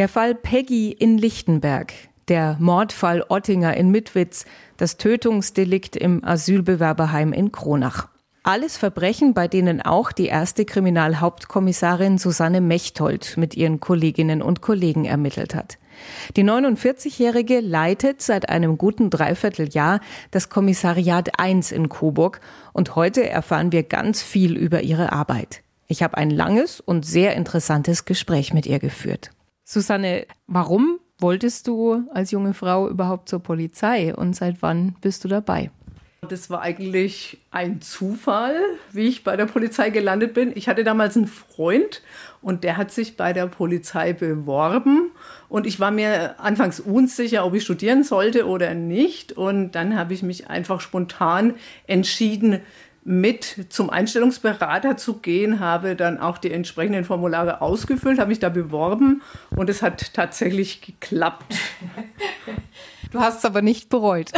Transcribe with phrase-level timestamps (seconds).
[0.00, 1.92] Der Fall Peggy in Lichtenberg,
[2.28, 4.46] der Mordfall Ottinger in Mitwitz,
[4.78, 8.08] das Tötungsdelikt im Asylbewerberheim in Kronach.
[8.42, 15.04] Alles Verbrechen, bei denen auch die erste Kriminalhauptkommissarin Susanne Mechtold mit ihren Kolleginnen und Kollegen
[15.04, 15.76] ermittelt hat.
[16.34, 22.40] Die 49-Jährige leitet seit einem guten Dreivierteljahr das Kommissariat 1 in Coburg
[22.72, 25.60] und heute erfahren wir ganz viel über ihre Arbeit.
[25.88, 29.30] Ich habe ein langes und sehr interessantes Gespräch mit ihr geführt.
[29.72, 35.28] Susanne, warum wolltest du als junge Frau überhaupt zur Polizei und seit wann bist du
[35.28, 35.70] dabei?
[36.28, 38.56] Das war eigentlich ein Zufall,
[38.90, 40.50] wie ich bei der Polizei gelandet bin.
[40.56, 42.02] Ich hatte damals einen Freund
[42.42, 45.12] und der hat sich bei der Polizei beworben
[45.48, 49.32] und ich war mir anfangs unsicher, ob ich studieren sollte oder nicht.
[49.34, 51.54] Und dann habe ich mich einfach spontan
[51.86, 52.60] entschieden,
[53.10, 58.48] mit zum Einstellungsberater zu gehen, habe dann auch die entsprechenden Formulare ausgefüllt, habe mich da
[58.48, 59.22] beworben
[59.56, 61.56] und es hat tatsächlich geklappt.
[63.10, 64.30] Du hast es aber nicht bereut.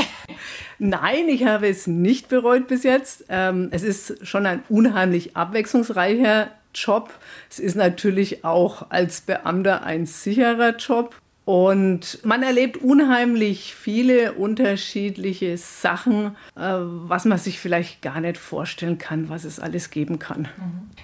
[0.78, 3.26] Nein, ich habe es nicht bereut bis jetzt.
[3.28, 7.12] Ähm, es ist schon ein unheimlich abwechslungsreicher Job.
[7.50, 11.14] Es ist natürlich auch als Beamter ein sicherer Job.
[11.44, 18.98] Und man erlebt unheimlich viele unterschiedliche Sachen, äh, was man sich vielleicht gar nicht vorstellen
[18.98, 20.46] kann, was es alles geben kann.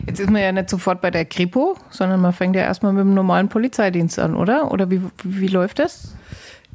[0.06, 3.00] Jetzt ist man ja nicht sofort bei der Kripo, sondern man fängt ja erstmal mit
[3.00, 4.70] dem normalen Polizeidienst an, oder?
[4.70, 6.14] Oder wie, wie läuft das?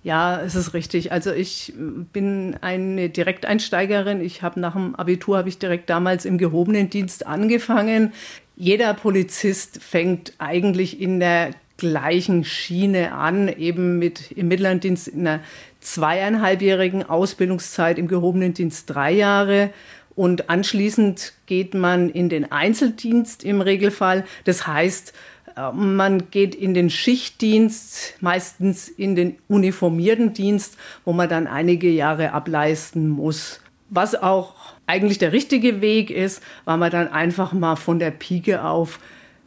[0.04, 1.14] Ja, es ist richtig.
[1.14, 4.20] Also ich bin eine Direkteinsteigerin.
[4.20, 8.12] Ich habe nach dem Abitur habe ich direkt damals im gehobenen Dienst angefangen.
[8.58, 11.52] Jeder Polizist fängt eigentlich in der
[11.84, 15.42] gleichen Schiene an, eben mit im mittleren Dienst in einer
[15.82, 19.70] zweieinhalbjährigen Ausbildungszeit, im gehobenen Dienst drei Jahre.
[20.16, 24.24] Und anschließend geht man in den Einzeldienst im Regelfall.
[24.46, 25.12] Das heißt,
[25.58, 31.90] äh, man geht in den Schichtdienst, meistens in den uniformierten Dienst, wo man dann einige
[31.90, 33.60] Jahre ableisten muss.
[33.90, 34.56] Was auch
[34.88, 39.00] eigentlich der richtige Weg ist, weil man dann einfach mal von der Pike auf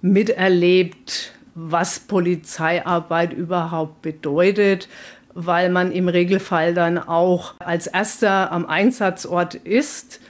[0.03, 4.89] miterlebt, was Polizeiarbeit überhaupt bedeutet,
[5.33, 10.21] weil man im Regelfall dann auch als erster am Einsatzort ist.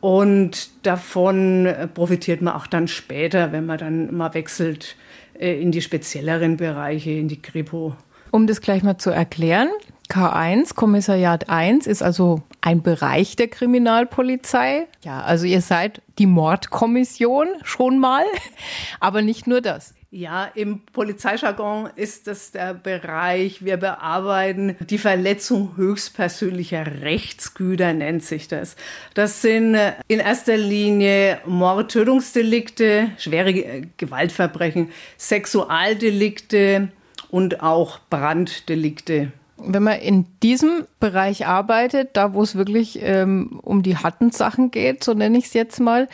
[0.00, 4.96] Und davon profitiert man auch dann später, wenn man dann mal wechselt
[5.38, 7.94] äh, in die spezielleren Bereiche, in die Kripo.
[8.30, 9.68] Um das gleich mal zu erklären,
[10.08, 14.86] K1, Kommissariat 1 ist also ein Bereich der Kriminalpolizei.
[15.04, 18.24] Ja, also ihr seid die Mordkommission schon mal,
[19.00, 19.94] aber nicht nur das.
[20.12, 28.48] Ja, im Polizeijargon ist das der Bereich, wir bearbeiten die Verletzung höchstpersönlicher Rechtsgüter, nennt sich
[28.48, 28.74] das.
[29.14, 36.88] Das sind äh, in erster Linie Mordtötungsdelikte, schwere Gewaltverbrechen, Sexualdelikte
[37.30, 39.30] und auch Branddelikte.
[39.58, 44.72] Wenn man in diesem Bereich arbeitet, da wo es wirklich ähm, um die harten Sachen
[44.72, 46.08] geht, so nenne ich es jetzt mal,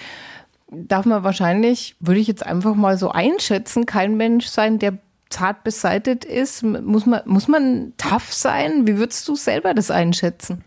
[0.71, 4.99] darf man wahrscheinlich, würde ich jetzt einfach mal so einschätzen, kein Mensch sein, der
[5.31, 6.63] zart beseitet ist.
[6.63, 8.87] Muss man, muss man tough sein?
[8.87, 10.65] Wie würdest du selber das einschätzen?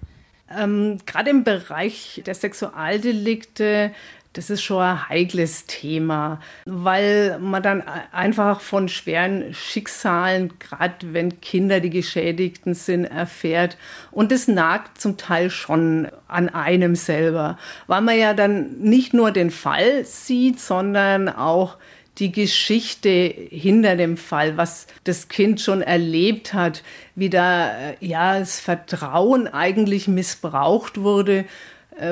[0.57, 3.91] Ähm, Gerade im Bereich der Sexualdelikte
[4.39, 7.83] das ist schon ein heikles Thema, weil man dann
[8.13, 13.77] einfach von schweren Schicksalen, gerade wenn Kinder die Geschädigten sind, erfährt.
[14.11, 17.57] Und das nagt zum Teil schon an einem selber,
[17.87, 21.75] weil man ja dann nicht nur den Fall sieht, sondern auch
[22.17, 26.81] die Geschichte hinter dem Fall, was das Kind schon erlebt hat,
[27.13, 31.45] wie da ja das Vertrauen eigentlich missbraucht wurde äh,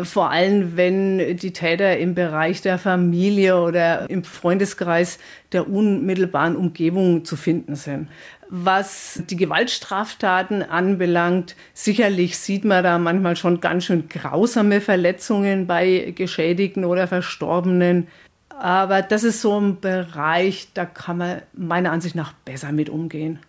[0.03, 5.19] vor allem wenn die Täter im Bereich der Familie oder im Freundeskreis
[5.51, 8.09] der unmittelbaren Umgebung zu finden sind.
[8.49, 16.13] Was die Gewaltstraftaten anbelangt, sicherlich sieht man da manchmal schon ganz schön grausame Verletzungen bei
[16.15, 18.07] Geschädigten oder Verstorbenen.
[18.49, 23.39] Aber das ist so ein Bereich, da kann man meiner Ansicht nach besser mit umgehen.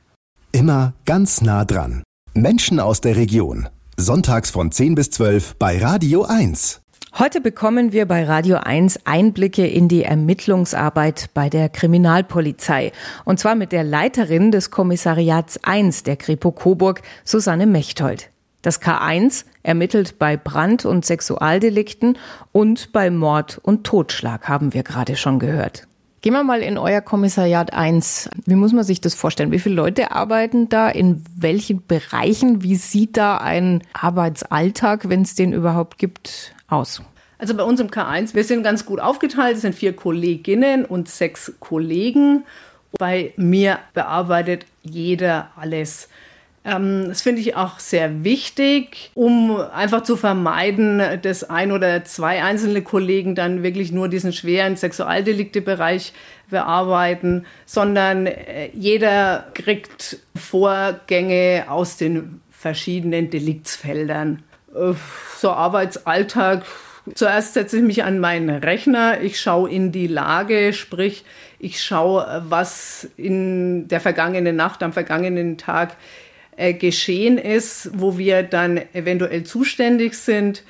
[0.53, 2.03] Immer ganz nah dran.
[2.35, 3.69] Menschen aus der Region.
[4.01, 6.81] Sonntags von 10 bis 12 bei Radio 1.
[7.19, 12.93] Heute bekommen wir bei Radio 1 Einblicke in die Ermittlungsarbeit bei der Kriminalpolizei.
[13.25, 18.31] Und zwar mit der Leiterin des Kommissariats 1 der Kripo Coburg, Susanne Mechtold.
[18.63, 22.19] Das K1 ermittelt bei Brand- und Sexualdelikten
[22.53, 25.88] und bei Mord und Totschlag, haben wir gerade schon gehört.
[26.29, 28.29] Gehen wir mal in euer Kommissariat 1.
[28.45, 29.51] Wie muss man sich das vorstellen?
[29.51, 30.91] Wie viele Leute arbeiten da?
[30.91, 32.63] In welchen Bereichen?
[32.63, 37.01] Wie sieht da ein Arbeitsalltag, wenn es den überhaupt gibt, aus?
[37.39, 39.57] Also bei uns im K1, wir sind ganz gut aufgeteilt.
[39.57, 42.45] Es sind vier Kolleginnen und sechs Kollegen.
[42.99, 46.11] Bei mir bearbeitet jeder alles.
[46.69, 52.43] Ähm, das finde ich auch sehr wichtig, um einfach zu vermeiden, dass ein oder zwei
[52.43, 56.13] einzelne Kollegen dann wirklich nur diesen schweren Sexualdeliktebereich
[56.51, 64.43] bearbeiten, sondern äh, jeder kriegt Vorgänge aus den verschiedenen Deliktsfeldern.
[64.75, 64.93] Äh,
[65.39, 66.65] so Arbeitsalltag.
[67.15, 71.25] Zuerst setze ich mich an meinen Rechner, ich schaue in die Lage, sprich,
[71.59, 75.97] ich schaue, was in der vergangenen Nacht, am vergangenen Tag
[76.59, 80.65] äh, geschehen ist, wo wir dann eventuell zuständig sind.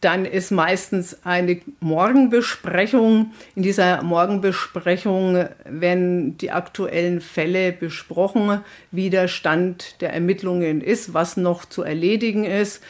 [0.00, 3.32] Dann ist meistens eine Morgenbesprechung.
[3.56, 11.36] In dieser Morgenbesprechung werden die aktuellen Fälle besprochen, wie der Stand der Ermittlungen ist, was
[11.36, 12.82] noch zu erledigen ist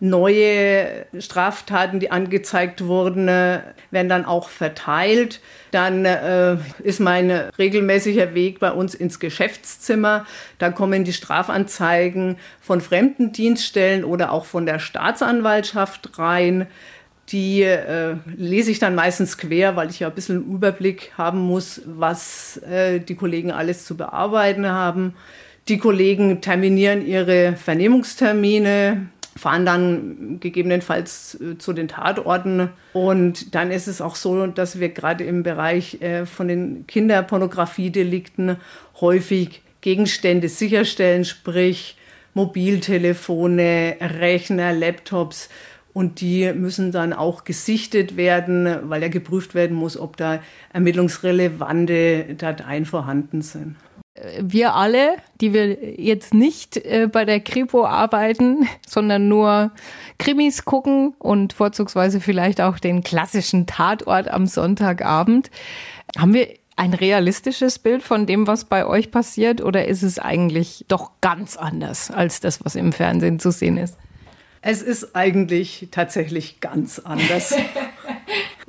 [0.00, 3.60] neue Straftaten, die angezeigt wurden, äh,
[3.90, 5.40] werden dann auch verteilt.
[5.70, 10.26] Dann äh, ist mein regelmäßiger Weg bei uns ins Geschäftszimmer.
[10.58, 16.66] Da kommen die Strafanzeigen von fremden Dienststellen oder auch von der Staatsanwaltschaft rein.
[17.28, 21.82] Die äh, lese ich dann meistens quer, weil ich ja ein bisschen Überblick haben muss,
[21.84, 25.14] was äh, die Kollegen alles zu bearbeiten haben.
[25.68, 29.06] Die Kollegen terminieren ihre Vernehmungstermine
[29.40, 32.68] fahren dann gegebenenfalls äh, zu den Tatorten.
[32.92, 38.56] Und dann ist es auch so, dass wir gerade im Bereich äh, von den Kinderpornografiedelikten
[39.00, 41.96] häufig Gegenstände sicherstellen, sprich
[42.34, 45.48] Mobiltelefone, Rechner, Laptops.
[45.94, 50.40] Und die müssen dann auch gesichtet werden, weil ja geprüft werden muss, ob da
[50.72, 53.76] ermittlungsrelevante Dateien vorhanden sind
[54.40, 59.72] wir alle, die wir jetzt nicht äh, bei der Kripo arbeiten, sondern nur
[60.18, 65.50] Krimis gucken und vorzugsweise vielleicht auch den klassischen Tatort am Sonntagabend,
[66.18, 70.84] haben wir ein realistisches Bild von dem, was bei euch passiert, oder ist es eigentlich
[70.88, 73.96] doch ganz anders als das, was im Fernsehen zu sehen ist?
[74.62, 77.54] Es ist eigentlich tatsächlich ganz anders.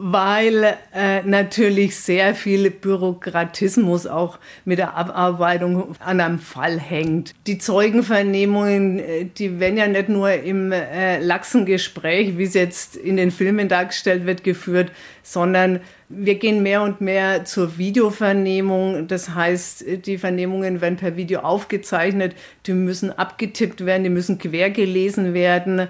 [0.04, 7.36] weil äh, natürlich sehr viel Bürokratismus auch mit der Abarbeitung an einem Fall hängt.
[7.46, 12.96] Die Zeugenvernehmungen, äh, die werden ja nicht nur im äh, laxen Gespräch, wie es jetzt
[12.96, 19.08] in den Filmen dargestellt wird, geführt, sondern wir gehen mehr und mehr zur Videovernehmung.
[19.08, 24.72] Das heißt, die Vernehmungen werden per Video aufgezeichnet, die müssen abgetippt werden, die müssen quer
[24.72, 25.90] gelesen werden.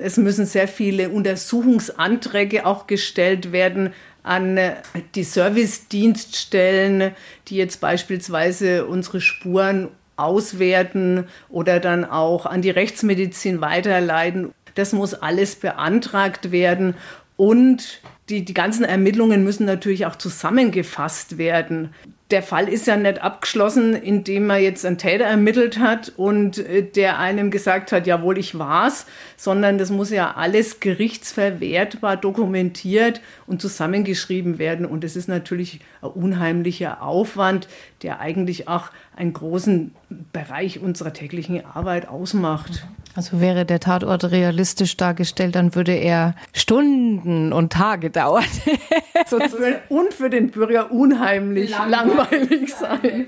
[0.00, 4.74] Es müssen sehr viele Untersuchungsanträge auch gestellt werden an äh,
[5.14, 7.12] die Servicedienststellen,
[7.48, 14.52] die jetzt beispielsweise unsere Spuren auswerten oder dann auch an die Rechtsmedizin weiterleiten.
[14.74, 16.94] Das muss alles beantragt werden
[17.36, 21.94] und die, die ganzen Ermittlungen müssen natürlich auch zusammengefasst werden
[22.30, 26.82] der Fall ist ja nicht abgeschlossen, indem man jetzt einen Täter ermittelt hat und äh,
[26.82, 29.06] der einem gesagt hat, jawohl, ich war's,
[29.36, 34.86] sondern das muss ja alles gerichtsverwertbar dokumentiert und zusammengeschrieben werden.
[34.86, 37.68] Und es ist natürlich ein unheimlicher Aufwand,
[38.02, 39.94] der eigentlich auch einen großen
[40.32, 42.86] Bereich unserer täglichen Arbeit ausmacht.
[43.16, 48.44] Also wäre der Tatort realistisch dargestellt, dann würde er Stunden und Tage dauern.
[49.88, 53.26] und für den Bürger unheimlich langweilig, langweilig sein.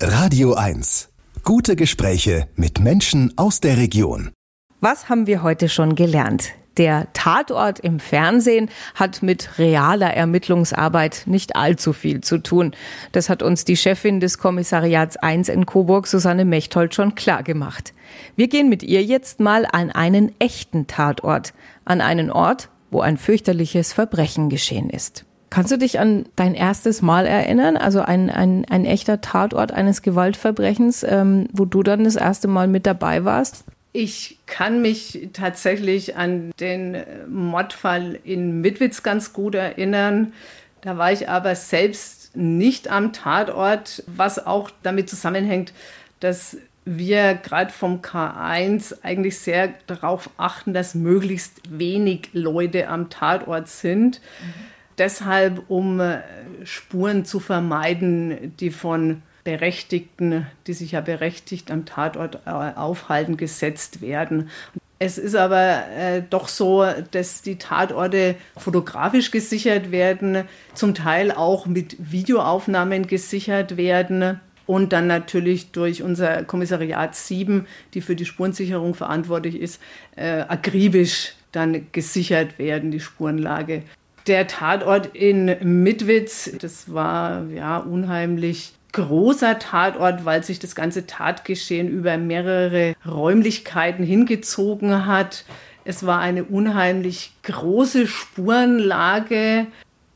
[0.00, 1.10] Radio 1.
[1.44, 4.32] Gute Gespräche mit Menschen aus der Region.
[4.80, 6.52] Was haben wir heute schon gelernt?
[6.76, 12.72] Der Tatort im Fernsehen hat mit realer Ermittlungsarbeit nicht allzu viel zu tun.
[13.12, 17.92] Das hat uns die Chefin des Kommissariats 1 in Coburg, Susanne Mechtold, schon klar gemacht.
[18.36, 21.52] Wir gehen mit ihr jetzt mal an einen echten Tatort,
[21.84, 25.24] an einen Ort, wo ein fürchterliches Verbrechen geschehen ist.
[25.50, 30.02] Kannst du dich an dein erstes Mal erinnern, also ein, ein, ein echter Tatort eines
[30.02, 33.64] Gewaltverbrechens, ähm, wo du dann das erste Mal mit dabei warst?
[33.92, 40.32] Ich kann mich tatsächlich an den Mordfall in Mitwitz ganz gut erinnern.
[40.80, 45.72] Da war ich aber selbst nicht am Tatort, was auch damit zusammenhängt,
[46.20, 53.68] dass wir gerade vom K1 eigentlich sehr darauf achten, dass möglichst wenig Leute am Tatort
[53.68, 54.20] sind.
[54.20, 54.54] Mhm.
[54.98, 56.20] Deshalb, um äh,
[56.64, 64.00] Spuren zu vermeiden, die von Berechtigten, die sich ja berechtigt am Tatort äh, aufhalten, gesetzt
[64.00, 64.50] werden.
[64.98, 70.44] Es ist aber äh, doch so, dass die Tatorte fotografisch gesichert werden,
[70.74, 78.02] zum Teil auch mit Videoaufnahmen gesichert werden und dann natürlich durch unser Kommissariat 7, die
[78.02, 79.80] für die Spurensicherung verantwortlich ist,
[80.16, 83.82] äh, akribisch dann gesichert werden, die Spurenlage.
[84.26, 91.88] Der Tatort in Mitwitz, das war ja unheimlich großer Tatort, weil sich das ganze Tatgeschehen
[91.88, 95.44] über mehrere Räumlichkeiten hingezogen hat.
[95.84, 99.66] Es war eine unheimlich große Spurenlage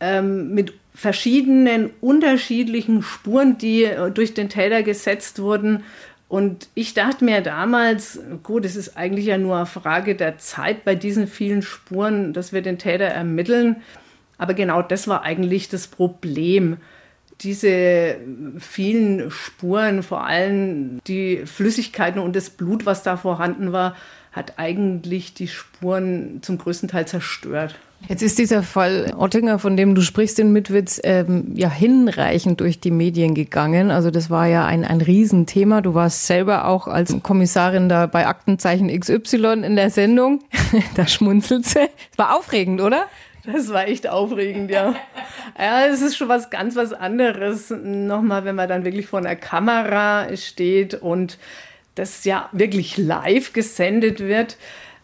[0.01, 5.83] ähm, mit verschiedenen unterschiedlichen Spuren, die durch den Täter gesetzt wurden.
[6.29, 10.85] Und ich dachte mir damals, gut, es ist eigentlich ja nur eine Frage der Zeit
[10.85, 13.77] bei diesen vielen Spuren, dass wir den Täter ermitteln.
[14.39, 16.79] Aber genau das war eigentlich das Problem.
[17.41, 18.17] Diese
[18.59, 23.97] vielen Spuren, vor allem die Flüssigkeiten und das Blut, was da vorhanden war,
[24.33, 27.77] hat eigentlich die Spuren zum größten Teil zerstört.
[28.09, 32.79] Jetzt ist dieser Fall Ottinger, von dem du sprichst in Mitwitz, ähm, ja hinreichend durch
[32.79, 33.91] die Medien gegangen.
[33.91, 35.81] Also das war ja ein, ein Riesenthema.
[35.81, 40.41] Du warst selber auch als Kommissarin da bei Aktenzeichen XY in der Sendung.
[40.97, 41.89] da schmunzelt sie.
[42.17, 43.07] War aufregend, oder?
[43.47, 44.95] Das war echt aufregend, ja.
[45.59, 47.71] Ja, es ist schon was ganz was anderes.
[47.71, 51.39] Nochmal, wenn man dann wirklich vor einer Kamera steht und
[51.95, 54.57] das ja wirklich live gesendet wird.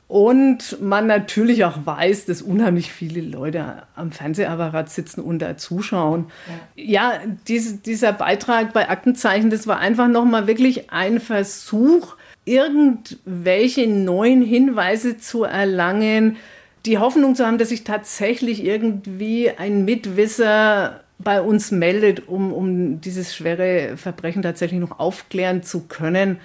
[0.08, 6.32] Und man natürlich auch weiß, dass unheimlich viele Leute am Fernsehapparat sitzen und da zuschauen.
[6.74, 13.86] Ja, ja dies, dieser Beitrag bei Aktenzeichen, das war einfach nochmal wirklich ein Versuch, irgendwelche
[13.86, 16.38] neuen Hinweise zu erlangen,
[16.86, 23.00] die Hoffnung zu haben, dass sich tatsächlich irgendwie ein Mitwisser bei uns meldet, um, um
[23.00, 26.38] dieses schwere Verbrechen tatsächlich noch aufklären zu können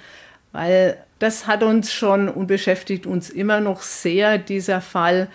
[0.56, 5.28] weil das hat uns schon und beschäftigt uns immer noch sehr, dieser Fall.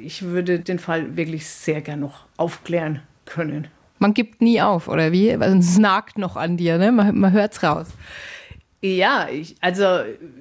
[0.00, 3.66] Ich würde den Fall wirklich sehr gern noch aufklären können.
[3.98, 5.30] Man gibt nie auf, oder wie?
[5.30, 6.92] Es nagt noch an dir, ne?
[6.92, 7.88] Man, man es raus.
[8.86, 9.86] Ja, ich, also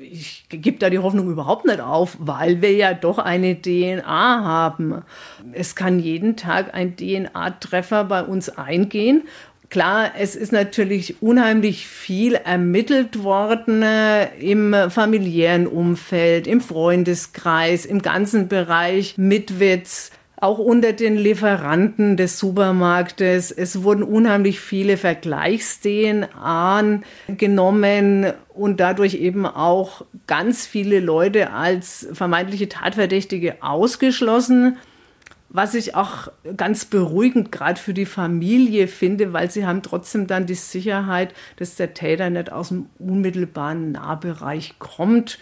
[0.01, 4.03] ich gebe da die Hoffnung überhaupt nicht auf, weil wir ja doch eine DNA
[4.43, 5.01] haben.
[5.53, 9.23] Es kann jeden Tag ein DNA-Treffer bei uns eingehen
[9.73, 18.03] Klar, es ist natürlich unheimlich viel ermittelt worden äh, im familiären Umfeld, im Freundeskreis, im
[18.03, 23.51] ganzen Bereich Mitwitz auch unter den Lieferanten des Supermarktes.
[23.51, 32.69] Es wurden unheimlich viele Vergleichs-DNA genommen und dadurch eben auch ganz viele Leute als vermeintliche
[32.69, 34.77] Tatverdächtige ausgeschlossen
[35.53, 40.47] was ich auch ganz beruhigend gerade für die Familie finde, weil sie haben trotzdem dann
[40.47, 45.37] die Sicherheit, dass der Täter nicht aus dem unmittelbaren Nahbereich kommt.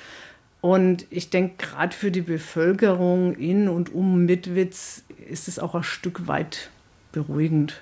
[0.62, 5.84] Und ich denke, gerade für die Bevölkerung in und um Mitwitz ist es auch ein
[5.84, 6.70] Stück weit
[7.12, 7.82] beruhigend.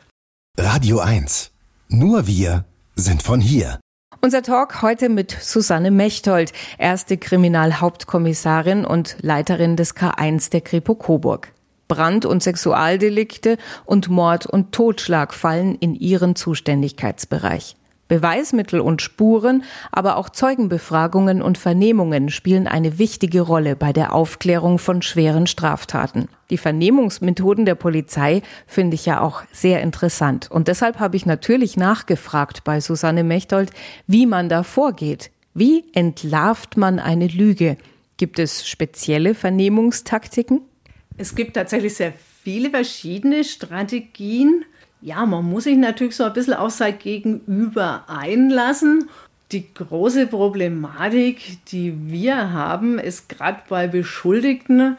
[0.57, 1.51] Radio 1.
[1.89, 3.79] Nur wir sind von hier.
[4.21, 11.53] Unser Talk heute mit Susanne Mechtold, erste Kriminalhauptkommissarin und Leiterin des K1 der Kripo Coburg.
[11.87, 17.75] Brand- und Sexualdelikte und Mord und Totschlag fallen in ihren Zuständigkeitsbereich.
[18.09, 24.79] Beweismittel und Spuren, aber auch Zeugenbefragungen und Vernehmungen spielen eine wichtige Rolle bei der Aufklärung
[24.79, 26.27] von schweren Straftaten.
[26.49, 30.51] Die Vernehmungsmethoden der Polizei finde ich ja auch sehr interessant.
[30.51, 33.71] Und deshalb habe ich natürlich nachgefragt bei Susanne Mechtold,
[34.07, 35.31] wie man da vorgeht.
[35.53, 37.77] Wie entlarvt man eine Lüge?
[38.17, 40.61] Gibt es spezielle Vernehmungstaktiken?
[41.17, 42.13] Es gibt tatsächlich sehr
[42.43, 44.65] viele verschiedene Strategien.
[45.01, 49.09] Ja, man muss sich natürlich so ein bisschen auf sein Gegenüber einlassen.
[49.51, 54.97] Die große Problematik, die wir haben, ist gerade bei Beschuldigten.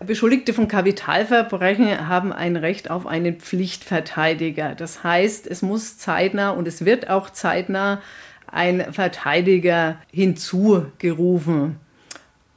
[0.00, 4.74] Beschuldigte von Kapitalverbrechen haben ein Recht auf einen Pflichtverteidiger.
[4.74, 8.00] Das heißt, es muss zeitnah und es wird auch zeitnah
[8.46, 11.76] ein Verteidiger hinzugerufen.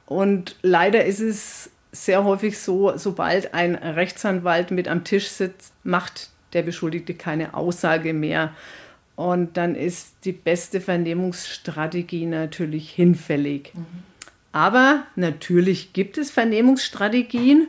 [0.06, 6.30] Und leider ist es sehr häufig so, sobald ein Rechtsanwalt mit am Tisch sitzt, macht
[6.52, 8.54] der Beschuldigte keine Aussage mehr.
[9.14, 13.72] Und dann ist die beste Vernehmungsstrategie natürlich hinfällig.
[13.74, 13.86] Mhm.
[14.52, 17.68] Aber natürlich gibt es Vernehmungsstrategien.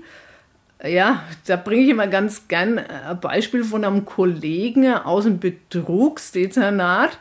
[0.86, 7.18] Ja, da bringe ich immer ganz gern ein Beispiel von einem Kollegen aus dem Betrugsdezernat.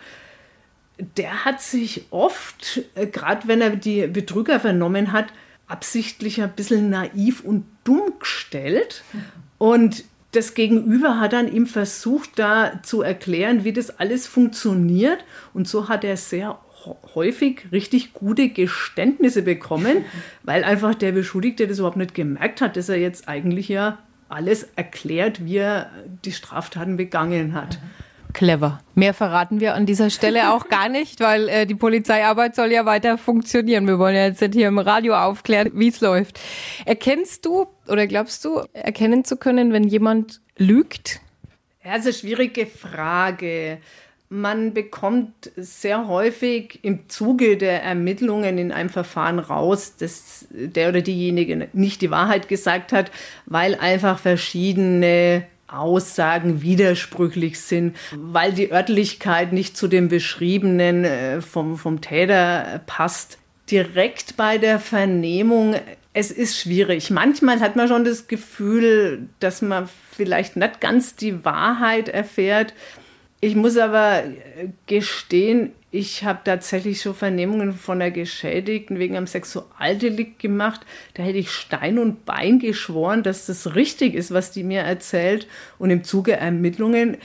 [1.17, 2.83] Der hat sich oft,
[3.13, 5.27] gerade wenn er die Betrüger vernommen hat,
[5.67, 9.03] absichtlich ein bisschen naiv und dumm gestellt.
[9.59, 10.05] Und
[10.37, 15.25] das Gegenüber hat dann ihm versucht, da zu erklären, wie das alles funktioniert.
[15.55, 16.59] Und so hat er sehr
[17.15, 20.05] häufig richtig gute Geständnisse bekommen,
[20.43, 24.69] weil einfach der Beschuldigte das überhaupt nicht gemerkt hat, dass er jetzt eigentlich ja alles
[24.77, 25.91] erklärt, wie er
[26.25, 27.81] die Straftaten begangen hat.
[27.83, 28.06] Mhm
[28.37, 28.81] clever.
[28.95, 32.85] Mehr verraten wir an dieser Stelle auch gar nicht, weil äh, die Polizeiarbeit soll ja
[32.85, 33.87] weiter funktionieren.
[33.87, 36.39] Wir wollen ja jetzt nicht hier im Radio aufklären, wie es läuft.
[36.85, 41.21] Erkennst du oder glaubst du, erkennen zu können, wenn jemand lügt?
[41.83, 43.79] Ja, das ist eine schwierige Frage.
[44.29, 51.01] man bekommt sehr häufig im Zuge der Ermittlungen in einem Verfahren raus, dass der oder
[51.01, 53.11] diejenige nicht die Wahrheit gesagt hat,
[53.47, 61.77] weil einfach verschiedene Aussagen widersprüchlich sind, weil die Örtlichkeit nicht zu dem Beschriebenen äh, vom,
[61.77, 63.39] vom Täter passt.
[63.71, 65.75] Direkt bei der Vernehmung,
[66.13, 67.11] es ist schwierig.
[67.11, 72.73] Manchmal hat man schon das Gefühl, dass man vielleicht nicht ganz die Wahrheit erfährt.
[73.41, 74.25] Ich muss aber
[74.87, 80.81] gestehen, ich habe tatsächlich so Vernehmungen von der Geschädigten wegen einem Sexualdelikt gemacht.
[81.15, 85.47] Da hätte ich Stein und Bein geschworen, dass das richtig ist, was die mir erzählt.
[85.79, 87.19] Und im Zuge Ermittlungen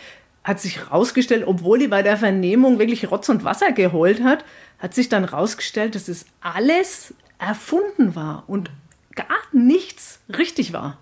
[0.43, 4.43] hat sich herausgestellt, obwohl die bei der Vernehmung wirklich Rotz und Wasser geheult hat,
[4.79, 8.71] hat sich dann herausgestellt, dass es alles erfunden war und
[9.15, 10.97] gar nichts richtig war.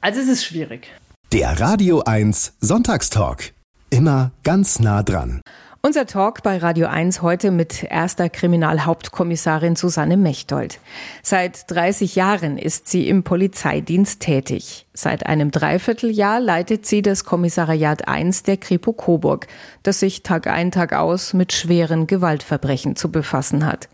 [0.00, 0.88] Also es ist schwierig.
[1.32, 3.55] Der Radio 1 Sonntagstalk.
[3.90, 5.40] Immer ganz nah dran.
[5.80, 10.80] Unser Talk bei Radio 1 heute mit erster Kriminalhauptkommissarin Susanne Mechtold.
[11.22, 14.86] Seit 30 Jahren ist sie im Polizeidienst tätig.
[14.94, 19.46] Seit einem Dreivierteljahr leitet sie das Kommissariat 1 der Kripo Coburg,
[19.84, 23.88] das sich Tag ein, Tag aus mit schweren Gewaltverbrechen zu befassen hat.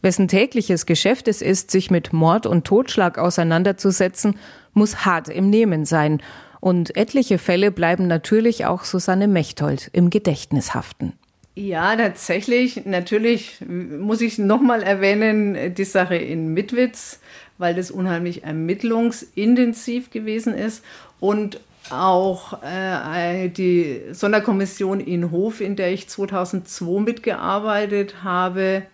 [0.00, 4.38] Wessen tägliches Geschäft es ist, sich mit Mord und Totschlag auseinanderzusetzen,
[4.72, 6.22] muss hart im Nehmen sein.
[6.64, 11.12] Und etliche Fälle bleiben natürlich auch Susanne Mechtold im Gedächtnis haften.
[11.54, 12.86] Ja, tatsächlich.
[12.86, 17.20] Natürlich muss ich nochmal erwähnen, die Sache in Mitwitz,
[17.58, 20.82] weil das unheimlich ermittlungsintensiv gewesen ist
[21.20, 28.84] und auch äh, die Sonderkommission in Hof, in der ich 2002 mitgearbeitet habe,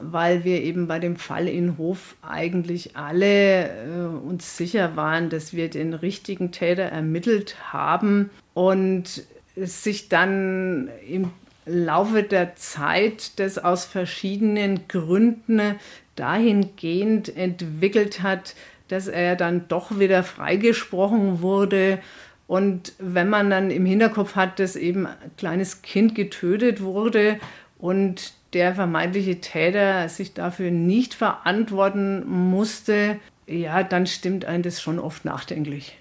[0.00, 5.52] weil wir eben bei dem Fall in Hof eigentlich alle äh, uns sicher waren, dass
[5.54, 9.24] wir den richtigen Täter ermittelt haben und
[9.56, 11.30] sich dann im
[11.66, 15.76] Laufe der Zeit das aus verschiedenen Gründen
[16.16, 18.54] dahingehend entwickelt hat,
[18.88, 22.00] dass er dann doch wieder freigesprochen wurde.
[22.46, 27.38] Und wenn man dann im Hinterkopf hat, dass eben ein kleines Kind getötet wurde
[27.78, 34.98] und der vermeintliche Täter sich dafür nicht verantworten musste, ja, dann stimmt einen das schon
[34.98, 35.98] oft nachdenklich.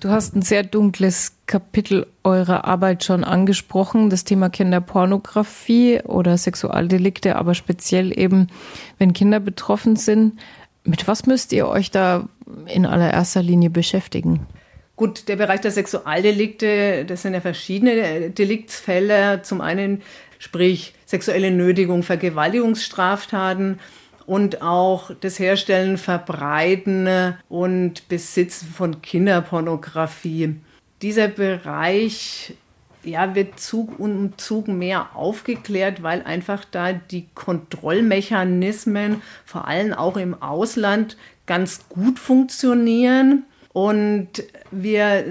[0.00, 7.36] Du hast ein sehr dunkles Kapitel eurer Arbeit schon angesprochen, das Thema Kinderpornografie oder Sexualdelikte,
[7.36, 8.48] aber speziell eben,
[8.98, 10.38] wenn Kinder betroffen sind.
[10.84, 12.28] Mit was müsst ihr euch da
[12.66, 14.46] in allererster Linie beschäftigen?
[14.96, 19.42] Gut, der Bereich der Sexualdelikte, das sind ja verschiedene Deliktsfälle.
[19.42, 20.02] Zum einen,
[20.38, 23.80] sprich sexuelle Nötigung, Vergewaltigungsstraftaten
[24.26, 30.56] und auch das Herstellen, Verbreiten und Besitzen von Kinderpornografie.
[31.00, 32.54] Dieser Bereich
[33.04, 40.16] ja, wird Zug um Zug mehr aufgeklärt, weil einfach da die Kontrollmechanismen, vor allem auch
[40.16, 41.16] im Ausland,
[41.46, 43.44] ganz gut funktionieren
[43.76, 45.26] und wir äh,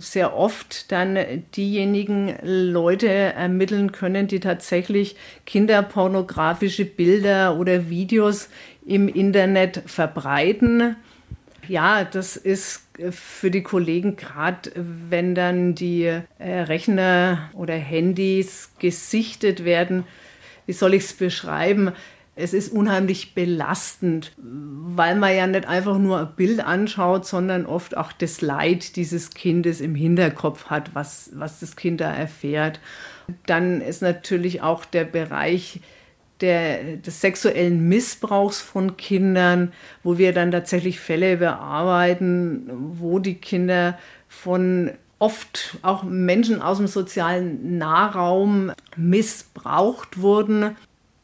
[0.00, 1.16] sehr oft dann
[1.56, 5.16] diejenigen Leute ermitteln können, die tatsächlich
[5.46, 8.50] kinderpornografische Bilder oder Videos
[8.84, 10.96] im Internet verbreiten.
[11.68, 19.64] Ja, das ist für die Kollegen gerade, wenn dann die äh, Rechner oder Handys gesichtet
[19.64, 20.04] werden,
[20.66, 21.92] wie soll ich es beschreiben?
[22.40, 27.96] Es ist unheimlich belastend, weil man ja nicht einfach nur ein Bild anschaut, sondern oft
[27.96, 32.80] auch das Leid dieses Kindes im Hinterkopf hat, was, was das Kind da erfährt.
[33.46, 35.80] Dann ist natürlich auch der Bereich
[36.40, 39.72] der, des sexuellen Missbrauchs von Kindern,
[40.02, 43.98] wo wir dann tatsächlich Fälle bearbeiten, wo die Kinder
[44.28, 50.76] von oft auch Menschen aus dem sozialen Nahraum missbraucht wurden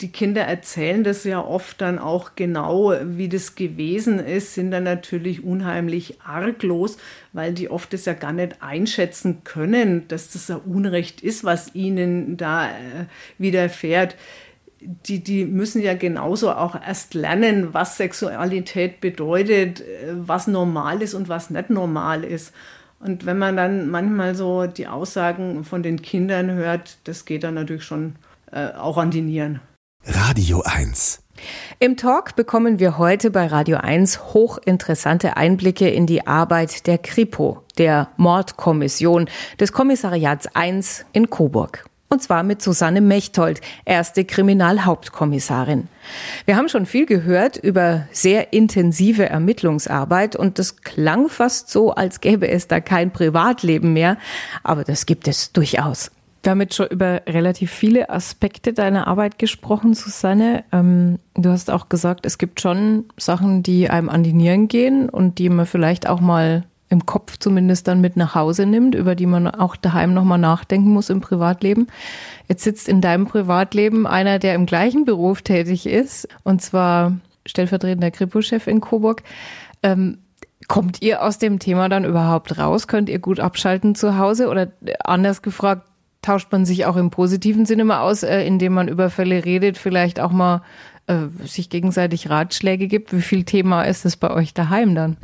[0.02, 4.84] die Kinder erzählen das ja oft dann auch genau, wie das gewesen ist, sind dann
[4.84, 6.98] natürlich unheimlich arglos,
[7.32, 11.74] weil die oft das ja gar nicht einschätzen können, dass das ein Unrecht ist, was
[11.74, 13.06] ihnen da äh,
[13.38, 14.16] widerfährt.
[14.80, 21.14] Die, die müssen ja genauso auch erst lernen, was Sexualität bedeutet, äh, was normal ist
[21.14, 22.52] und was nicht normal ist.
[23.00, 27.54] Und wenn man dann manchmal so die Aussagen von den Kindern hört, das geht dann
[27.54, 28.16] natürlich schon
[28.52, 29.60] äh, auch an die Nieren.
[30.08, 31.20] Radio 1.
[31.80, 37.64] Im Talk bekommen wir heute bei Radio 1 hochinteressante Einblicke in die Arbeit der Kripo,
[37.76, 41.86] der Mordkommission des Kommissariats 1 in Coburg.
[42.08, 45.88] Und zwar mit Susanne Mechtold, erste Kriminalhauptkommissarin.
[46.44, 52.20] Wir haben schon viel gehört über sehr intensive Ermittlungsarbeit und das klang fast so, als
[52.20, 54.18] gäbe es da kein Privatleben mehr.
[54.62, 56.12] Aber das gibt es durchaus.
[56.46, 60.62] Wir haben jetzt schon über relativ viele Aspekte deiner Arbeit gesprochen, Susanne.
[60.70, 65.08] Ähm, du hast auch gesagt, es gibt schon Sachen, die einem an die Nieren gehen
[65.08, 69.16] und die man vielleicht auch mal im Kopf zumindest dann mit nach Hause nimmt, über
[69.16, 71.88] die man auch daheim nochmal nachdenken muss im Privatleben.
[72.46, 78.12] Jetzt sitzt in deinem Privatleben einer, der im gleichen Beruf tätig ist, und zwar stellvertretender
[78.12, 79.24] Kripo-Chef in Coburg.
[79.82, 80.18] Ähm,
[80.68, 82.86] kommt ihr aus dem Thema dann überhaupt raus?
[82.86, 84.48] Könnt ihr gut abschalten zu Hause?
[84.48, 84.68] Oder
[85.02, 85.88] anders gefragt,
[86.26, 89.78] tauscht man sich auch im positiven Sinne mal aus, äh, indem man über Fälle redet,
[89.78, 90.62] vielleicht auch mal
[91.06, 93.16] äh, sich gegenseitig Ratschläge gibt.
[93.16, 95.16] Wie viel Thema ist es bei euch daheim dann?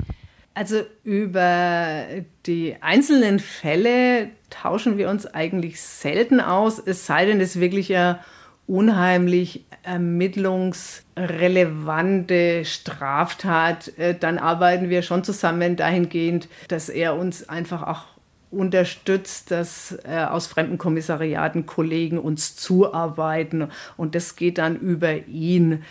[0.55, 2.05] Also über
[2.47, 7.89] die einzelnen Fälle tauschen wir uns eigentlich selten aus, es sei denn, es ist wirklich
[7.89, 8.21] ja
[8.69, 18.12] unheimlich ermittlungsrelevante Straftat, äh, dann arbeiten wir schon zusammen dahingehend, dass er uns einfach auch
[18.53, 25.85] unterstützt, dass äh, aus fremden Kommissariaten Kollegen uns zuarbeiten und das geht dann über ihn.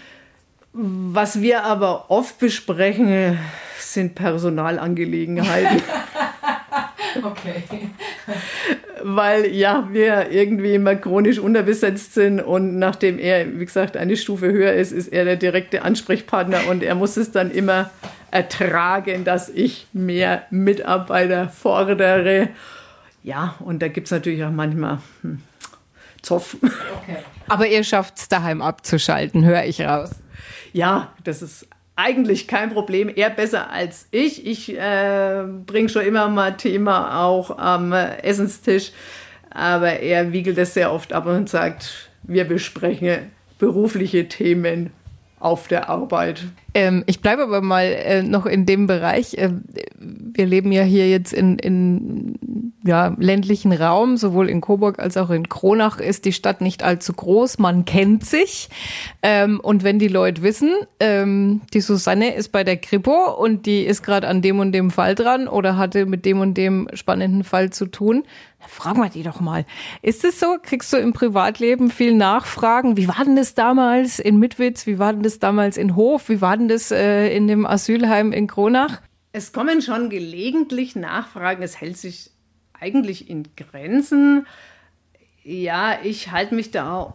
[0.73, 3.37] Was wir aber oft besprechen,
[3.79, 5.81] sind Personalangelegenheiten.
[7.23, 7.63] okay.
[9.03, 14.51] Weil ja, wir irgendwie immer chronisch unterbesetzt sind und nachdem er, wie gesagt, eine Stufe
[14.51, 17.89] höher ist, ist er der direkte Ansprechpartner und er muss es dann immer
[18.31, 22.49] ertragen, dass ich mehr Mitarbeiter fordere.
[23.23, 25.41] Ja, und da gibt es natürlich auch manchmal hm,
[26.21, 26.57] Zoff.
[26.61, 27.17] Okay.
[27.47, 30.11] Aber ihr schafft es daheim abzuschalten, höre ich raus.
[30.73, 31.67] Ja, das ist
[32.01, 33.09] eigentlich kein Problem.
[33.09, 34.45] Er besser als ich.
[34.45, 38.91] Ich äh, bringe schon immer mal Thema auch am Essenstisch.
[39.49, 44.91] Aber er wiegelt es sehr oft ab und sagt, wir besprechen berufliche Themen
[45.39, 46.43] auf der Arbeit.
[46.73, 49.33] Ähm, ich bleibe aber mal äh, noch in dem Bereich.
[49.33, 49.51] Äh,
[49.99, 52.39] wir leben ja hier jetzt in, in
[52.83, 57.13] ja, ländlichen Raum, sowohl in Coburg als auch in Kronach ist die Stadt nicht allzu
[57.13, 57.59] groß.
[57.59, 58.69] Man kennt sich.
[59.21, 63.83] Ähm, und wenn die Leute wissen, ähm, die Susanne ist bei der Kripo und die
[63.83, 67.43] ist gerade an dem und dem Fall dran oder hatte mit dem und dem spannenden
[67.43, 68.23] Fall zu tun,
[68.67, 69.65] Frag mal die doch mal.
[70.01, 70.57] Ist es so?
[70.61, 72.95] Kriegst du im Privatleben viel Nachfragen?
[72.95, 74.85] Wie war denn das damals in Mitwitz?
[74.85, 76.29] Wie war denn das damals in Hof?
[76.29, 79.01] Wie war denn das äh, in dem Asylheim in Kronach?
[79.33, 81.63] Es kommen schon gelegentlich Nachfragen.
[81.63, 82.31] Es hält sich
[82.81, 84.45] eigentlich in Grenzen.
[85.43, 87.13] Ja, ich halte mich da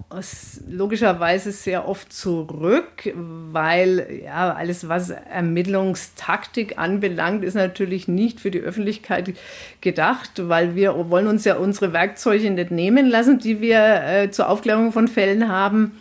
[0.68, 8.58] logischerweise sehr oft zurück, weil ja alles, was Ermittlungstaktik anbelangt, ist natürlich nicht für die
[8.58, 9.36] Öffentlichkeit
[9.80, 14.48] gedacht, weil wir wollen uns ja unsere Werkzeuge nicht nehmen lassen, die wir äh, zur
[14.48, 16.00] Aufklärung von Fällen haben.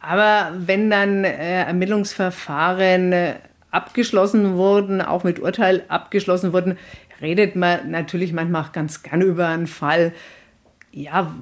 [0.00, 3.34] Aber wenn dann äh, Ermittlungsverfahren äh,
[3.70, 6.78] abgeschlossen wurden, auch mit Urteil abgeschlossen wurden,
[7.24, 10.12] redet man natürlich manchmal auch ganz gerne über einen Fall
[10.94, 11.34] ja,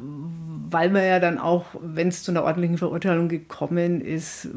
[0.70, 4.48] weil man ja dann auch, wenn es zu einer ordentlichen Verurteilung gekommen ist,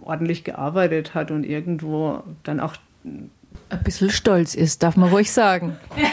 [0.00, 5.76] ordentlich gearbeitet hat und irgendwo dann auch ein bisschen stolz ist, darf man ruhig sagen.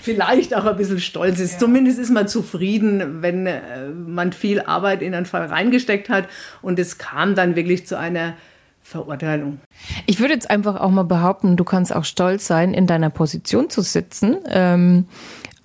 [0.00, 1.54] Vielleicht auch ein bisschen stolz ist.
[1.54, 1.58] Ja.
[1.58, 6.28] Zumindest ist man zufrieden, wenn äh, man viel Arbeit in einen Fall reingesteckt hat
[6.62, 8.34] und es kam dann wirklich zu einer
[8.84, 9.60] Verurteilung.
[10.04, 13.70] Ich würde jetzt einfach auch mal behaupten, du kannst auch stolz sein, in deiner Position
[13.70, 14.36] zu sitzen.
[14.46, 15.06] Ähm,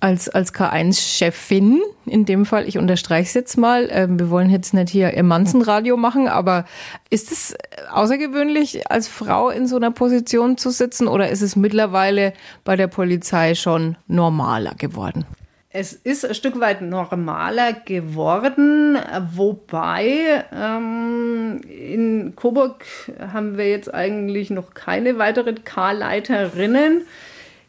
[0.00, 4.72] als, als K1-Chefin, in dem Fall, ich unterstreiche es jetzt mal, äh, wir wollen jetzt
[4.72, 6.64] nicht hier im Manzenradio machen, aber
[7.10, 7.54] ist es
[7.92, 12.32] außergewöhnlich, als Frau in so einer Position zu sitzen oder ist es mittlerweile
[12.64, 15.26] bei der Polizei schon normaler geworden?
[15.72, 18.98] Es ist ein Stück weit normaler geworden,
[19.32, 22.84] wobei ähm, in Coburg
[23.20, 27.02] haben wir jetzt eigentlich noch keine weiteren K-Leiterinnen.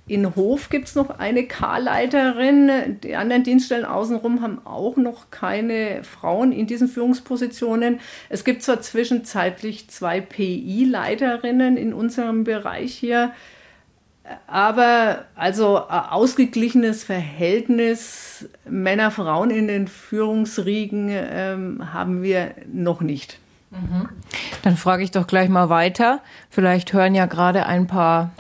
[0.07, 2.99] In Hof gibt es noch eine K-Leiterin.
[3.03, 7.99] Die anderen Dienststellen außenrum haben auch noch keine Frauen in diesen Führungspositionen.
[8.29, 13.31] Es gibt zwar zwischenzeitlich zwei PI-Leiterinnen in unserem Bereich hier,
[14.47, 23.39] aber also ausgeglichenes Verhältnis Männer-Frauen in den Führungsriegen ähm, haben wir noch nicht.
[23.71, 24.10] Mhm.
[24.63, 26.21] Dann frage ich doch gleich mal weiter.
[26.49, 28.31] Vielleicht hören ja gerade ein paar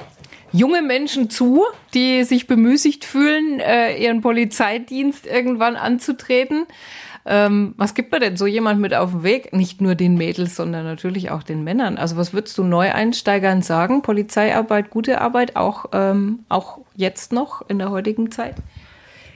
[0.51, 1.63] junge Menschen zu,
[1.93, 6.65] die sich bemüßigt fühlen, äh, ihren Polizeidienst irgendwann anzutreten.
[7.25, 9.53] Ähm, was gibt man denn so jemand mit auf den Weg?
[9.53, 11.97] Nicht nur den Mädels, sondern natürlich auch den Männern.
[11.97, 14.01] Also was würdest du Neueinsteigern sagen?
[14.01, 18.55] Polizeiarbeit, gute Arbeit, auch, ähm, auch jetzt noch in der heutigen Zeit?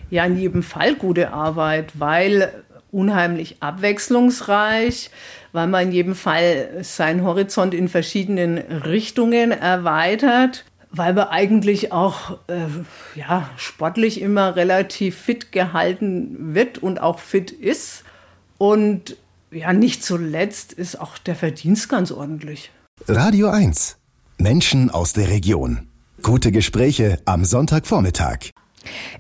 [0.10, 5.10] Ja, in jedem Fall gute Arbeit, weil unheimlich abwechslungsreich,
[5.52, 10.66] weil man in jedem Fall seinen Horizont in verschiedenen Richtungen erweitert
[10.98, 12.68] weil wir eigentlich auch äh,
[13.16, 18.04] ja, sportlich immer relativ fit gehalten wird und auch fit ist.
[18.58, 19.18] Und
[19.52, 22.72] ja, nicht zuletzt ist auch der Verdienst ganz ordentlich.
[23.08, 23.98] Radio 1.
[24.38, 25.88] Menschen aus der Region.
[26.22, 28.52] Gute Gespräche am Sonntagvormittag.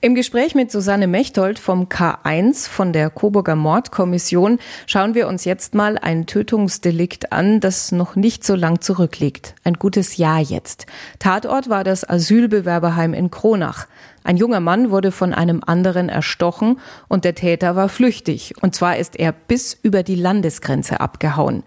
[0.01, 5.73] Im Gespräch mit Susanne Mechtold vom K1 von der Coburger Mordkommission schauen wir uns jetzt
[5.73, 9.55] mal ein Tötungsdelikt an, das noch nicht so lang zurückliegt.
[9.63, 10.85] Ein gutes Jahr jetzt.
[11.19, 13.87] Tatort war das Asylbewerberheim in Kronach.
[14.23, 18.55] Ein junger Mann wurde von einem anderen erstochen und der Täter war flüchtig.
[18.61, 21.63] Und zwar ist er bis über die Landesgrenze abgehauen.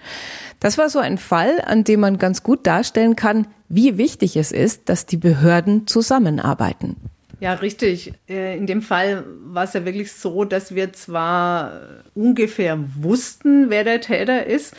[0.59, 4.51] Das war so ein Fall, an dem man ganz gut darstellen kann, wie wichtig es
[4.51, 6.97] ist, dass die Behörden zusammenarbeiten.
[7.40, 8.14] Ja, richtig.
[8.29, 13.85] Äh, in dem Fall war es ja wirklich so, dass wir zwar ungefähr wussten, wer
[13.85, 14.74] der Täter ist,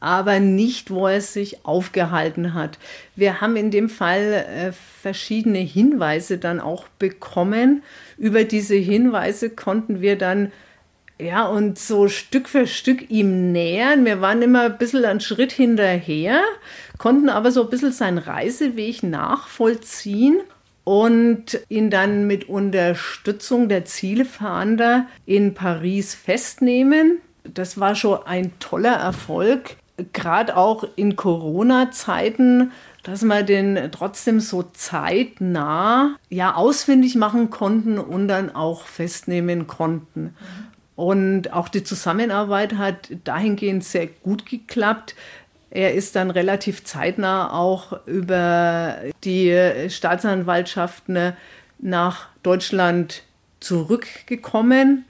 [0.00, 2.78] aber nicht, wo er sich aufgehalten hat.
[3.14, 7.82] Wir haben in dem Fall äh, verschiedene Hinweise dann auch bekommen.
[8.16, 10.52] Über diese Hinweise konnten wir dann
[11.20, 14.04] ja, und so Stück für Stück ihm nähern.
[14.04, 16.42] Wir waren immer ein bisschen einen Schritt hinterher,
[16.96, 20.40] konnten aber so ein bisschen seinen Reiseweg nachvollziehen
[20.88, 27.18] und ihn dann mit Unterstützung der Zielfahnder in Paris festnehmen.
[27.44, 29.76] Das war schon ein toller Erfolg,
[30.14, 32.72] gerade auch in Corona-Zeiten,
[33.02, 40.34] dass wir den trotzdem so zeitnah ja ausfindig machen konnten und dann auch festnehmen konnten.
[40.96, 45.14] Und auch die Zusammenarbeit hat dahingehend sehr gut geklappt,
[45.70, 49.54] er ist dann relativ zeitnah auch über die
[49.88, 51.34] Staatsanwaltschaften
[51.78, 53.22] nach Deutschland
[53.60, 55.04] zurückgekommen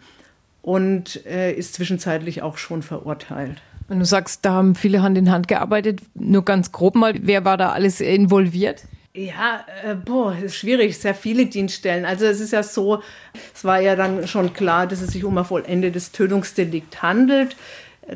[0.63, 3.63] und ist zwischenzeitlich auch schon verurteilt.
[3.89, 7.47] Wenn du sagst, da haben viele Hand in Hand gearbeitet, nur ganz grob mal, wer
[7.47, 8.83] war da alles involviert?
[9.15, 12.05] Ja, äh, boah, ist schwierig, sehr viele Dienststellen.
[12.05, 13.03] Also es ist ja so,
[13.55, 17.57] es war ja dann schon klar, dass es sich um ein vollendetes Tötungsdelikt handelt.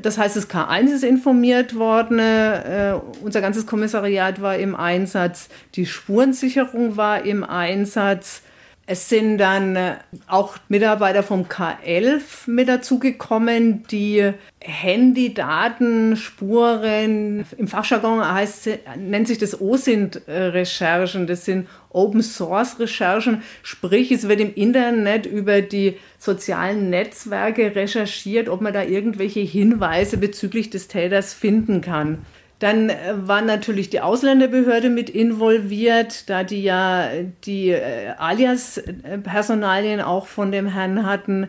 [0.01, 5.85] Das heißt, das K1 ist informiert worden, äh, unser ganzes Kommissariat war im Einsatz, die
[5.85, 8.43] Spurensicherung war im Einsatz.
[8.85, 9.95] Es sind dann äh,
[10.27, 18.69] auch Mitarbeiter vom K11 mit dazugekommen, die Handydaten, Spuren, im Fachjargon heißt,
[18.99, 26.91] nennt sich das OSINT-Recherchen, das sind Open-Source-Recherchen, sprich es wird im Internet über die sozialen
[26.91, 32.27] Netzwerke recherchiert, ob man da irgendwelche Hinweise bezüglich des Täters finden kann.
[32.63, 37.09] Dann äh, war natürlich die Ausländerbehörde mit involviert, da die ja
[37.45, 41.49] die äh, Alias-Personalien auch von dem Herrn hatten.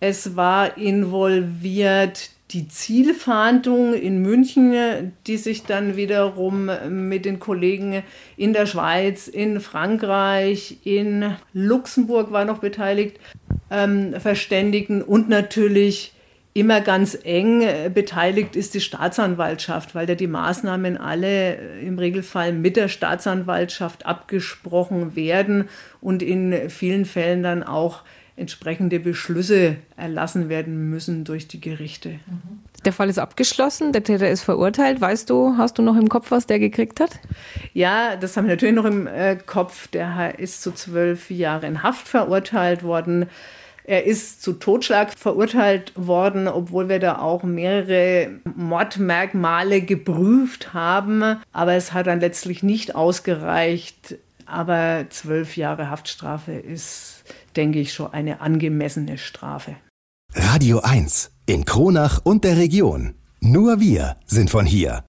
[0.00, 8.02] Es war involviert die Zielfahndung in München, die sich dann wiederum mit den Kollegen
[8.36, 13.18] in der Schweiz, in Frankreich, in Luxemburg war noch beteiligt,
[13.70, 16.13] ähm, verständigen und natürlich
[16.54, 21.98] immer ganz eng äh, beteiligt ist die Staatsanwaltschaft, weil da die Maßnahmen alle äh, im
[21.98, 25.68] Regelfall mit der Staatsanwaltschaft abgesprochen werden
[26.00, 28.02] und in vielen Fällen dann auch
[28.36, 32.18] entsprechende Beschlüsse erlassen werden müssen durch die Gerichte.
[32.84, 35.00] Der Fall ist abgeschlossen, der Täter ist verurteilt.
[35.00, 37.20] Weißt du, hast du noch im Kopf, was der gekriegt hat?
[37.72, 39.86] Ja, das haben wir natürlich noch im äh, Kopf.
[39.88, 43.26] Der ist zu zwölf Jahren Haft verurteilt worden.
[43.86, 51.36] Er ist zu Totschlag verurteilt worden, obwohl wir da auch mehrere Mordmerkmale geprüft haben.
[51.52, 54.16] Aber es hat dann letztlich nicht ausgereicht.
[54.46, 57.24] Aber zwölf Jahre Haftstrafe ist,
[57.56, 59.76] denke ich, schon eine angemessene Strafe.
[60.34, 63.14] Radio 1 in Kronach und der Region.
[63.40, 65.04] Nur wir sind von hier.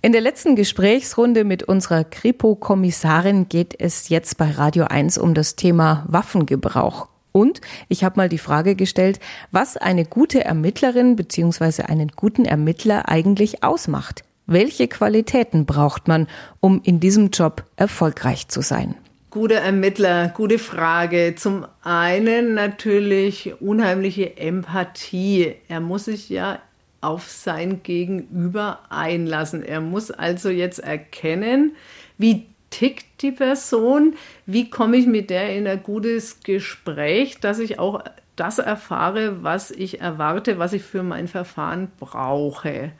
[0.00, 5.56] In der letzten Gesprächsrunde mit unserer Kripo-Kommissarin geht es jetzt bei Radio 1 um das
[5.56, 7.09] Thema Waffengebrauch.
[7.32, 11.82] Und ich habe mal die Frage gestellt, was eine gute Ermittlerin bzw.
[11.82, 14.24] einen guten Ermittler eigentlich ausmacht.
[14.46, 16.26] Welche Qualitäten braucht man,
[16.58, 18.96] um in diesem Job erfolgreich zu sein?
[19.30, 21.34] Gute Ermittler, gute Frage.
[21.36, 25.54] Zum einen natürlich unheimliche Empathie.
[25.68, 26.58] Er muss sich ja
[27.00, 29.62] auf sein Gegenüber einlassen.
[29.62, 31.76] Er muss also jetzt erkennen,
[32.18, 34.14] wie tickt die Person,
[34.46, 38.02] wie komme ich mit der in ein gutes Gespräch, dass ich auch
[38.36, 42.92] das erfahre, was ich erwarte, was ich für mein Verfahren brauche.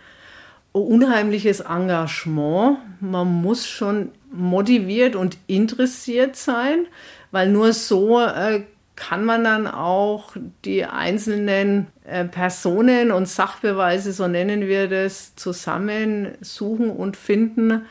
[0.73, 2.79] Unheimliches Engagement.
[3.01, 6.87] Man muss schon motiviert und interessiert sein,
[7.31, 8.65] weil nur so äh,
[8.97, 16.91] kann man dann auch die einzelnen äh, Personen und Sachbeweise, so nennen wir das, zusammensuchen
[16.91, 17.87] und finden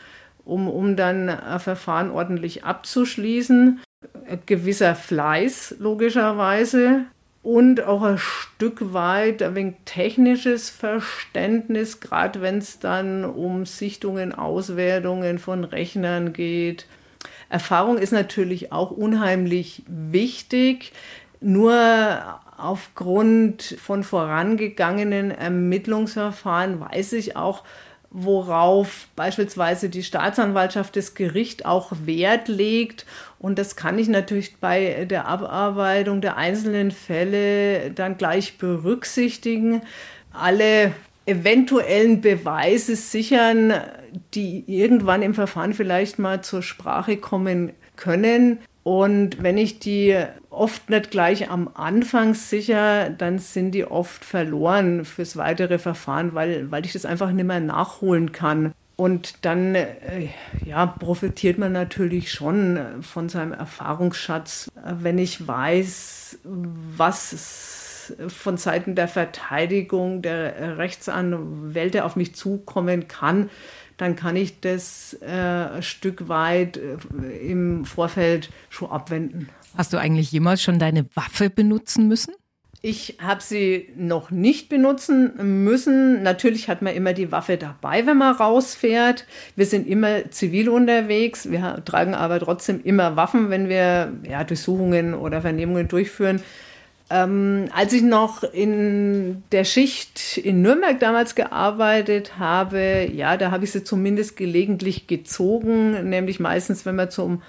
[0.49, 3.79] um, um dann ein Verfahren ordentlich abzuschließen.
[4.27, 7.05] Ein gewisser Fleiß, logischerweise.
[7.41, 14.33] Und auch ein Stück weit ein wenig technisches Verständnis, gerade wenn es dann um Sichtungen,
[14.33, 16.85] Auswertungen von Rechnern geht.
[17.47, 20.91] Erfahrung ist natürlich auch unheimlich wichtig.
[21.39, 27.63] Nur aufgrund von vorangegangenen Ermittlungsverfahren weiß ich auch,
[28.11, 33.05] worauf beispielsweise die Staatsanwaltschaft das Gericht auch Wert legt.
[33.37, 39.81] Und das kann ich natürlich bei der Abarbeitung der einzelnen Fälle dann gleich berücksichtigen.
[40.33, 40.93] Alle
[41.25, 43.73] eventuellen Beweise sichern,
[44.33, 48.59] die irgendwann im Verfahren vielleicht mal zur Sprache kommen können.
[48.83, 50.15] Und wenn ich die
[50.49, 56.71] oft nicht gleich am Anfang sicher, dann sind die oft verloren fürs weitere Verfahren, weil,
[56.71, 58.73] weil ich das einfach nicht mehr nachholen kann.
[58.95, 60.27] Und dann äh,
[60.65, 66.39] ja, profitiert man natürlich schon von seinem Erfahrungsschatz, wenn ich weiß,
[66.97, 73.49] was von Seiten der Verteidigung, der Rechtsanwälte auf mich zukommen kann,
[73.99, 76.97] dann kann ich das äh, ein Stück weit äh,
[77.47, 79.49] im Vorfeld schon abwenden.
[79.77, 82.33] Hast du eigentlich jemals schon deine Waffe benutzen müssen?
[82.81, 86.23] Ich habe sie noch nicht benutzen müssen.
[86.23, 89.25] Natürlich hat man immer die Waffe dabei, wenn man rausfährt.
[89.57, 91.51] Wir sind immer zivil unterwegs.
[91.51, 96.41] Wir tragen aber trotzdem immer Waffen, wenn wir ja, Durchsuchungen oder Vernehmungen durchführen.
[97.11, 103.63] Ähm, als ich noch in der Schicht in Nürnberg damals gearbeitet habe, ja, da habe
[103.63, 107.41] ich sie zumindest gelegentlich gezogen, nämlich meistens, wenn man zum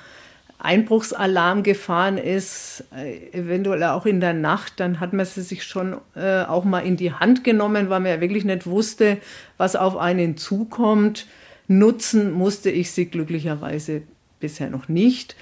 [0.58, 5.96] Einbruchsalarm gefahren ist, äh, eventuell auch in der Nacht, dann hat man sie sich schon
[6.14, 9.18] äh, auch mal in die Hand genommen, weil man ja wirklich nicht wusste,
[9.56, 11.26] was auf einen zukommt.
[11.66, 14.02] Nutzen musste ich sie glücklicherweise
[14.38, 15.34] bisher noch nicht.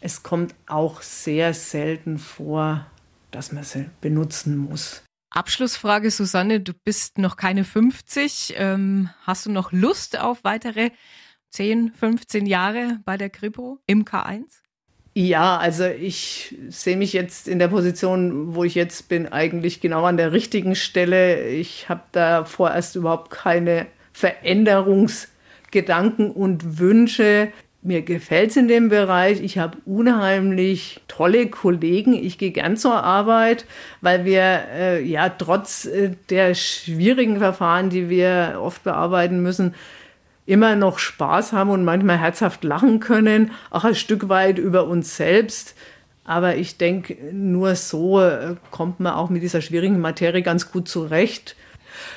[0.00, 2.86] Es kommt auch sehr selten vor,
[3.32, 5.02] dass man sie benutzen muss.
[5.30, 8.54] Abschlussfrage, Susanne, du bist noch keine 50.
[8.56, 10.90] Ähm, hast du noch Lust auf weitere
[11.50, 14.62] 10, 15 Jahre bei der Kripo im K1?
[15.14, 20.04] Ja, also ich sehe mich jetzt in der Position, wo ich jetzt bin, eigentlich genau
[20.04, 21.46] an der richtigen Stelle.
[21.48, 27.52] Ich habe da vorerst überhaupt keine Veränderungsgedanken und Wünsche.
[27.84, 29.40] Mir gefällt es in dem Bereich.
[29.40, 32.14] Ich habe unheimlich tolle Kollegen.
[32.14, 33.66] Ich gehe gern zur Arbeit,
[34.00, 34.42] weil wir
[34.72, 39.74] äh, ja trotz äh, der schwierigen Verfahren, die wir oft bearbeiten müssen,
[40.46, 45.16] immer noch Spaß haben und manchmal herzhaft lachen können, auch ein Stück weit über uns
[45.16, 45.74] selbst.
[46.24, 50.86] Aber ich denke, nur so äh, kommt man auch mit dieser schwierigen Materie ganz gut
[50.86, 51.56] zurecht.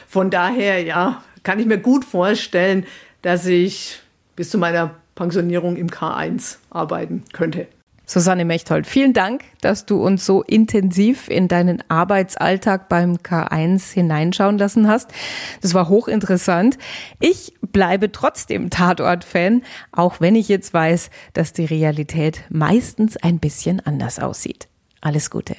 [0.08, 2.86] Von daher, ja, kann ich mir gut vorstellen,
[3.23, 3.99] dass ich
[4.36, 7.67] bis zu meiner Pensionierung im K1 arbeiten könnte.
[8.08, 14.60] Susanne Mechtold, vielen Dank, dass du uns so intensiv in deinen Arbeitsalltag beim K1 hineinschauen
[14.60, 15.12] lassen hast.
[15.62, 16.78] Das war hochinteressant.
[17.19, 23.80] Ich bleibe trotzdem Tatort-Fan, auch wenn ich jetzt weiß, dass die Realität meistens ein bisschen
[23.80, 24.67] anders aussieht.
[25.01, 25.56] Alles Gute.